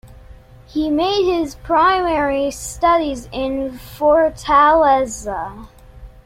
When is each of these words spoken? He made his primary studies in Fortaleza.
He 0.65 0.89
made 0.89 1.25
his 1.25 1.53
primary 1.53 2.49
studies 2.49 3.29
in 3.31 3.69
Fortaleza. 3.73 5.67